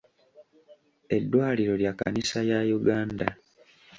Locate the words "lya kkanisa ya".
1.81-2.59